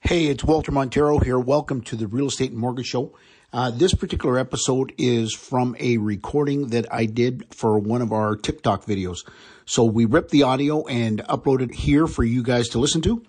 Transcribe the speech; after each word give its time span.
Hey, 0.00 0.26
it's 0.26 0.44
Walter 0.44 0.70
Monteiro 0.70 1.24
here. 1.24 1.38
Welcome 1.38 1.80
to 1.82 1.96
the 1.96 2.06
Real 2.06 2.28
Estate 2.28 2.50
and 2.50 2.60
Mortgage 2.60 2.86
Show. 2.86 3.16
Uh, 3.52 3.70
this 3.70 3.92
particular 3.94 4.38
episode 4.38 4.92
is 4.98 5.34
from 5.34 5.74
a 5.80 5.96
recording 5.96 6.68
that 6.68 6.86
I 6.92 7.06
did 7.06 7.46
for 7.52 7.78
one 7.78 8.02
of 8.02 8.12
our 8.12 8.36
TikTok 8.36 8.84
videos. 8.84 9.26
So 9.64 9.84
we 9.84 10.04
ripped 10.04 10.30
the 10.30 10.44
audio 10.44 10.86
and 10.86 11.24
uploaded 11.24 11.74
here 11.74 12.06
for 12.06 12.22
you 12.22 12.42
guys 12.44 12.68
to 12.68 12.78
listen 12.78 13.00
to. 13.02 13.24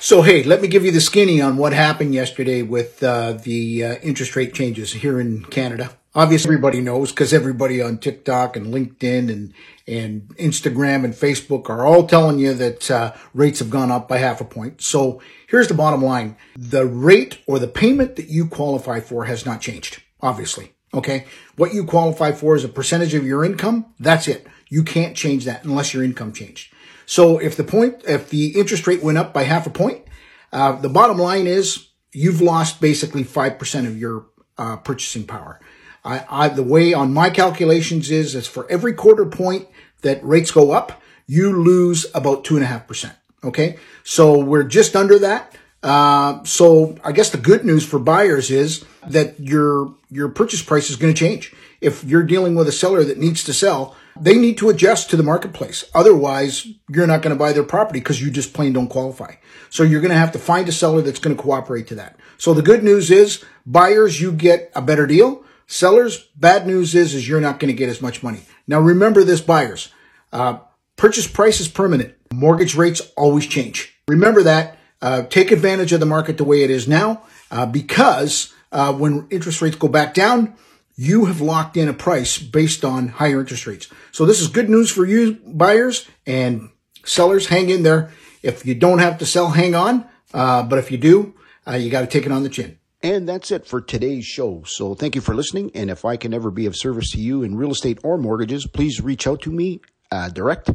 So, 0.00 0.22
hey, 0.22 0.42
let 0.42 0.60
me 0.60 0.66
give 0.66 0.84
you 0.84 0.90
the 0.90 1.00
skinny 1.00 1.40
on 1.40 1.56
what 1.56 1.72
happened 1.72 2.14
yesterday 2.14 2.62
with 2.62 3.02
uh, 3.02 3.34
the 3.34 3.84
uh, 3.84 3.94
interest 3.96 4.34
rate 4.34 4.54
changes 4.54 4.92
here 4.92 5.20
in 5.20 5.44
Canada. 5.44 5.90
Obviously, 6.16 6.50
everybody 6.50 6.80
knows 6.80 7.10
because 7.10 7.32
everybody 7.32 7.82
on 7.82 7.98
TikTok 7.98 8.56
and 8.56 8.72
LinkedIn 8.72 9.32
and 9.32 9.52
and 9.86 10.28
Instagram 10.36 11.04
and 11.04 11.12
Facebook 11.12 11.68
are 11.68 11.84
all 11.84 12.06
telling 12.06 12.38
you 12.38 12.54
that 12.54 12.88
uh, 12.90 13.12
rates 13.34 13.58
have 13.58 13.68
gone 13.68 13.90
up 13.90 14.08
by 14.08 14.18
half 14.18 14.40
a 14.40 14.44
point. 14.44 14.80
So 14.80 15.20
here's 15.48 15.66
the 15.66 15.74
bottom 15.74 16.04
line: 16.04 16.36
the 16.56 16.86
rate 16.86 17.38
or 17.48 17.58
the 17.58 17.66
payment 17.66 18.14
that 18.14 18.28
you 18.28 18.46
qualify 18.46 19.00
for 19.00 19.24
has 19.24 19.44
not 19.44 19.60
changed. 19.60 20.02
Obviously, 20.20 20.74
okay. 20.92 21.26
What 21.56 21.74
you 21.74 21.84
qualify 21.84 22.30
for 22.30 22.54
is 22.54 22.62
a 22.62 22.68
percentage 22.68 23.14
of 23.14 23.26
your 23.26 23.44
income. 23.44 23.86
That's 23.98 24.28
it. 24.28 24.46
You 24.68 24.84
can't 24.84 25.16
change 25.16 25.44
that 25.46 25.64
unless 25.64 25.92
your 25.92 26.04
income 26.04 26.32
changed. 26.32 26.72
So 27.06 27.38
if 27.38 27.56
the 27.56 27.64
point, 27.64 28.04
if 28.06 28.30
the 28.30 28.58
interest 28.58 28.86
rate 28.86 29.02
went 29.02 29.18
up 29.18 29.34
by 29.34 29.42
half 29.42 29.66
a 29.66 29.70
point, 29.70 30.04
uh, 30.52 30.72
the 30.76 30.88
bottom 30.88 31.18
line 31.18 31.48
is 31.48 31.88
you've 32.12 32.40
lost 32.40 32.80
basically 32.80 33.24
five 33.24 33.58
percent 33.58 33.88
of 33.88 33.98
your 33.98 34.26
uh, 34.56 34.76
purchasing 34.76 35.26
power. 35.26 35.60
I, 36.04 36.24
I, 36.28 36.48
the 36.48 36.62
way 36.62 36.92
on 36.92 37.14
my 37.14 37.30
calculations 37.30 38.10
is, 38.10 38.34
is 38.34 38.46
for 38.46 38.70
every 38.70 38.92
quarter 38.92 39.24
point 39.24 39.68
that 40.02 40.24
rates 40.24 40.50
go 40.50 40.72
up, 40.72 41.00
you 41.26 41.52
lose 41.52 42.06
about 42.14 42.44
two 42.44 42.56
and 42.56 42.64
a 42.64 42.66
half 42.66 42.86
percent. 42.86 43.14
Okay. 43.42 43.78
So 44.02 44.38
we're 44.38 44.64
just 44.64 44.94
under 44.94 45.18
that. 45.20 45.56
Uh, 45.82 46.42
so 46.44 46.96
I 47.04 47.12
guess 47.12 47.30
the 47.30 47.38
good 47.38 47.64
news 47.64 47.86
for 47.86 47.98
buyers 47.98 48.50
is 48.50 48.84
that 49.06 49.38
your, 49.38 49.94
your 50.10 50.28
purchase 50.28 50.62
price 50.62 50.90
is 50.90 50.96
going 50.96 51.12
to 51.12 51.18
change. 51.18 51.54
If 51.80 52.04
you're 52.04 52.22
dealing 52.22 52.54
with 52.54 52.68
a 52.68 52.72
seller 52.72 53.04
that 53.04 53.18
needs 53.18 53.44
to 53.44 53.52
sell, 53.52 53.94
they 54.18 54.38
need 54.38 54.56
to 54.58 54.70
adjust 54.70 55.10
to 55.10 55.16
the 55.16 55.22
marketplace. 55.22 55.84
Otherwise, 55.94 56.66
you're 56.88 57.06
not 57.06 57.20
going 57.20 57.34
to 57.34 57.38
buy 57.38 57.52
their 57.52 57.64
property 57.64 57.98
because 57.98 58.22
you 58.22 58.30
just 58.30 58.54
plain 58.54 58.72
don't 58.72 58.88
qualify. 58.88 59.34
So 59.68 59.82
you're 59.82 60.00
going 60.00 60.12
to 60.12 60.16
have 60.16 60.32
to 60.32 60.38
find 60.38 60.68
a 60.68 60.72
seller 60.72 61.02
that's 61.02 61.18
going 61.18 61.36
to 61.36 61.42
cooperate 61.42 61.86
to 61.88 61.94
that. 61.96 62.16
So 62.38 62.54
the 62.54 62.62
good 62.62 62.82
news 62.82 63.10
is 63.10 63.44
buyers, 63.66 64.20
you 64.20 64.32
get 64.32 64.72
a 64.74 64.80
better 64.80 65.06
deal. 65.06 65.43
Sellers, 65.66 66.28
bad 66.36 66.66
news 66.66 66.94
is, 66.94 67.14
is 67.14 67.28
you're 67.28 67.40
not 67.40 67.58
going 67.58 67.72
to 67.72 67.78
get 67.78 67.88
as 67.88 68.02
much 68.02 68.22
money. 68.22 68.40
Now 68.66 68.80
remember 68.80 69.24
this, 69.24 69.40
buyers. 69.40 69.90
Uh, 70.32 70.58
purchase 70.96 71.26
price 71.26 71.60
is 71.60 71.68
permanent. 71.68 72.14
Mortgage 72.32 72.74
rates 72.74 73.00
always 73.16 73.46
change. 73.46 73.96
Remember 74.08 74.42
that. 74.42 74.78
Uh, 75.00 75.22
take 75.22 75.50
advantage 75.50 75.92
of 75.92 76.00
the 76.00 76.06
market 76.06 76.38
the 76.38 76.44
way 76.44 76.62
it 76.62 76.70
is 76.70 76.88
now, 76.88 77.22
uh, 77.50 77.66
because 77.66 78.54
uh, 78.72 78.92
when 78.92 79.26
interest 79.30 79.60
rates 79.60 79.76
go 79.76 79.88
back 79.88 80.14
down, 80.14 80.54
you 80.96 81.26
have 81.26 81.40
locked 81.40 81.76
in 81.76 81.88
a 81.88 81.92
price 81.92 82.38
based 82.38 82.84
on 82.84 83.08
higher 83.08 83.40
interest 83.40 83.66
rates. 83.66 83.88
So 84.12 84.24
this 84.24 84.40
is 84.40 84.48
good 84.48 84.70
news 84.70 84.90
for 84.90 85.04
you 85.04 85.40
buyers 85.46 86.08
and 86.26 86.70
sellers. 87.04 87.48
Hang 87.48 87.68
in 87.68 87.82
there. 87.82 88.12
If 88.42 88.64
you 88.64 88.74
don't 88.74 88.98
have 88.98 89.18
to 89.18 89.26
sell, 89.26 89.50
hang 89.50 89.74
on. 89.74 90.06
Uh, 90.32 90.62
but 90.62 90.78
if 90.78 90.90
you 90.90 90.98
do, 90.98 91.34
uh, 91.66 91.74
you 91.74 91.90
got 91.90 92.02
to 92.02 92.06
take 92.06 92.26
it 92.26 92.32
on 92.32 92.42
the 92.42 92.48
chin. 92.48 92.78
And 93.04 93.28
that's 93.28 93.50
it 93.50 93.66
for 93.66 93.82
today's 93.82 94.24
show. 94.24 94.62
So 94.64 94.94
thank 94.94 95.14
you 95.14 95.20
for 95.20 95.34
listening. 95.34 95.70
And 95.74 95.90
if 95.90 96.06
I 96.06 96.16
can 96.16 96.32
ever 96.32 96.50
be 96.50 96.64
of 96.64 96.74
service 96.74 97.10
to 97.10 97.20
you 97.20 97.42
in 97.42 97.54
real 97.54 97.72
estate 97.72 97.98
or 98.02 98.16
mortgages, 98.16 98.66
please 98.66 99.02
reach 99.02 99.26
out 99.26 99.42
to 99.42 99.52
me 99.52 99.82
uh, 100.10 100.30
direct 100.30 100.70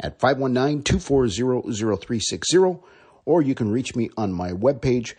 at 0.00 0.18
519-240-0360 0.18 2.82
or 3.26 3.42
you 3.42 3.54
can 3.54 3.70
reach 3.70 3.94
me 3.94 4.08
on 4.16 4.32
my 4.32 4.52
webpage 4.52 5.12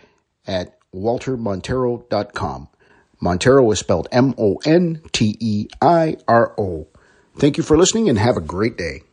at 0.47 0.80
waltermonteiro.com. 0.91 2.69
Monteiro 3.22 3.72
is 3.72 3.79
spelled 3.79 4.07
M-O-N-T-E-I-R-O. 4.12 4.57
Thank 7.38 7.57
you 7.57 7.63
for 7.63 7.78
listening 7.78 8.09
and 8.09 8.18
have 8.18 8.38
a 8.38 8.41
great 8.41 8.75
day. 8.75 9.03